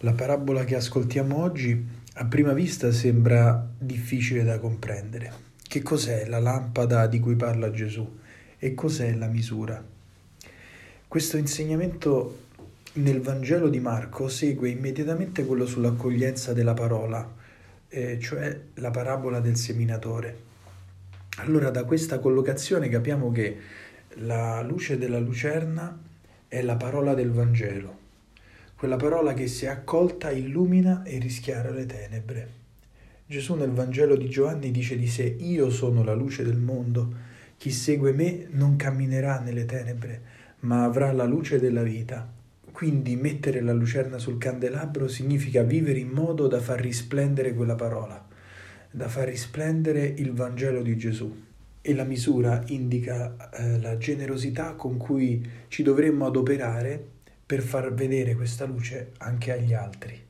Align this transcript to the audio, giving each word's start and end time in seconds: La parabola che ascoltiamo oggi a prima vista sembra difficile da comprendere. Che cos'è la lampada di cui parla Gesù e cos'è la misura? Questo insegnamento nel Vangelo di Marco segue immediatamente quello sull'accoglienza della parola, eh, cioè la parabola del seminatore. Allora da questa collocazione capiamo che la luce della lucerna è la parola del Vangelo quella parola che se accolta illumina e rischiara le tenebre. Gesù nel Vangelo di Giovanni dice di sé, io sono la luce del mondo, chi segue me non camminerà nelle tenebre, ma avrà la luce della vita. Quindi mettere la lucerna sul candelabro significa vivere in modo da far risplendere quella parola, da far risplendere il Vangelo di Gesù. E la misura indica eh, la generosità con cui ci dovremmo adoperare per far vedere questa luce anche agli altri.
La 0.00 0.12
parabola 0.12 0.64
che 0.64 0.74
ascoltiamo 0.74 1.40
oggi 1.40 1.82
a 2.16 2.26
prima 2.26 2.52
vista 2.52 2.92
sembra 2.92 3.66
difficile 3.78 4.44
da 4.44 4.58
comprendere. 4.58 5.32
Che 5.66 5.80
cos'è 5.80 6.26
la 6.26 6.38
lampada 6.38 7.06
di 7.06 7.18
cui 7.18 7.34
parla 7.34 7.70
Gesù 7.70 8.06
e 8.58 8.74
cos'è 8.74 9.14
la 9.14 9.26
misura? 9.26 9.82
Questo 11.08 11.38
insegnamento 11.38 12.40
nel 12.94 13.22
Vangelo 13.22 13.70
di 13.70 13.80
Marco 13.80 14.28
segue 14.28 14.68
immediatamente 14.68 15.46
quello 15.46 15.64
sull'accoglienza 15.64 16.52
della 16.52 16.74
parola, 16.74 17.34
eh, 17.88 18.18
cioè 18.20 18.60
la 18.74 18.90
parabola 18.90 19.40
del 19.40 19.56
seminatore. 19.56 20.40
Allora 21.38 21.70
da 21.70 21.84
questa 21.84 22.18
collocazione 22.18 22.90
capiamo 22.90 23.32
che 23.32 23.58
la 24.16 24.60
luce 24.60 24.98
della 24.98 25.20
lucerna 25.20 25.98
è 26.48 26.60
la 26.60 26.76
parola 26.76 27.14
del 27.14 27.30
Vangelo 27.30 28.04
quella 28.76 28.96
parola 28.96 29.32
che 29.32 29.46
se 29.46 29.68
accolta 29.68 30.30
illumina 30.30 31.02
e 31.02 31.18
rischiara 31.18 31.70
le 31.70 31.86
tenebre. 31.86 32.48
Gesù 33.24 33.54
nel 33.54 33.70
Vangelo 33.70 34.16
di 34.16 34.28
Giovanni 34.28 34.70
dice 34.70 34.98
di 34.98 35.08
sé, 35.08 35.24
io 35.24 35.70
sono 35.70 36.04
la 36.04 36.14
luce 36.14 36.44
del 36.44 36.58
mondo, 36.58 37.10
chi 37.56 37.70
segue 37.70 38.12
me 38.12 38.46
non 38.50 38.76
camminerà 38.76 39.40
nelle 39.40 39.64
tenebre, 39.64 40.20
ma 40.60 40.84
avrà 40.84 41.10
la 41.12 41.24
luce 41.24 41.58
della 41.58 41.82
vita. 41.82 42.30
Quindi 42.70 43.16
mettere 43.16 43.62
la 43.62 43.72
lucerna 43.72 44.18
sul 44.18 44.36
candelabro 44.36 45.08
significa 45.08 45.62
vivere 45.62 45.98
in 45.98 46.08
modo 46.08 46.46
da 46.46 46.60
far 46.60 46.78
risplendere 46.78 47.54
quella 47.54 47.76
parola, 47.76 48.28
da 48.90 49.08
far 49.08 49.28
risplendere 49.28 50.04
il 50.04 50.34
Vangelo 50.34 50.82
di 50.82 50.98
Gesù. 50.98 51.44
E 51.80 51.94
la 51.94 52.04
misura 52.04 52.62
indica 52.66 53.50
eh, 53.52 53.80
la 53.80 53.96
generosità 53.96 54.74
con 54.74 54.98
cui 54.98 55.48
ci 55.68 55.82
dovremmo 55.82 56.26
adoperare 56.26 57.14
per 57.46 57.62
far 57.62 57.94
vedere 57.94 58.34
questa 58.34 58.64
luce 58.64 59.12
anche 59.18 59.52
agli 59.52 59.72
altri. 59.72 60.25